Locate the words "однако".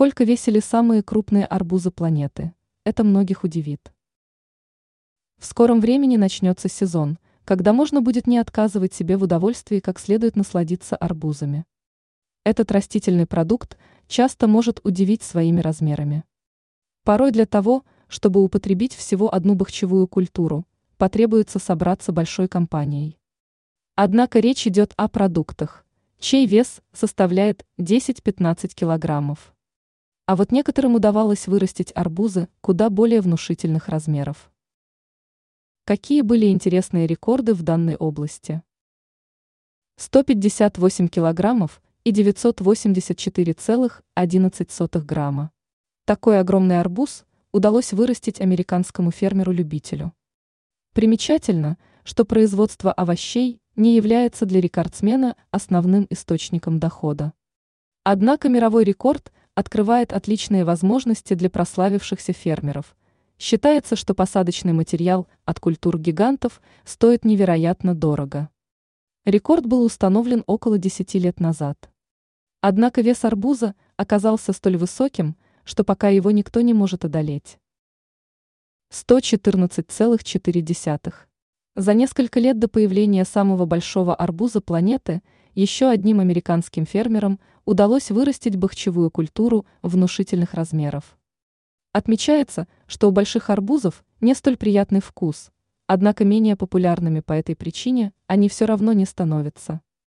23.96-24.38, 58.04-58.48, 72.60-73.00, 95.86-96.24